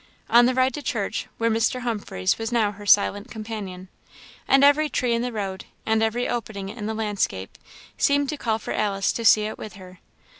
On 0.31 0.47
the 0.47 0.55
ride 0.55 0.73
to 0.73 0.81
church, 0.81 1.27
where 1.37 1.51
Mr. 1.51 1.81
Humphreys 1.81 2.39
was 2.39 2.51
now 2.51 2.71
her 2.71 2.87
silent 2.87 3.29
companion, 3.29 3.87
and 4.47 4.63
every 4.63 4.89
tree 4.89 5.13
in 5.13 5.21
the 5.21 5.31
road, 5.31 5.65
and 5.85 6.01
every 6.01 6.27
opening 6.27 6.69
in 6.69 6.87
the 6.87 6.95
landscape, 6.95 7.55
seemed 7.99 8.27
to 8.29 8.37
call 8.37 8.57
for 8.57 8.73
Alice 8.73 9.11
to 9.11 9.23
see 9.23 9.43
it 9.43 9.59
with 9.59 9.73
her. 9.73 9.99